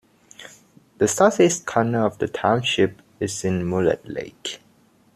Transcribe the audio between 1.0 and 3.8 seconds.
southeast corner of the township is in